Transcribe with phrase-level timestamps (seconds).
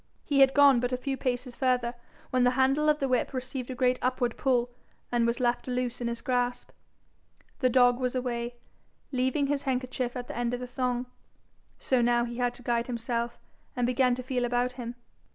[0.25, 1.93] He had gone but a few paces further
[2.31, 4.71] when the handle of the whip received a great upward pull
[5.11, 6.71] and was left loose in his grasp:
[7.59, 8.55] the dog was away,
[9.11, 11.05] leaving his handkerchief at the end of the thong.
[11.77, 13.37] So now he had to guide himself,
[13.75, 14.95] and began to feel about him.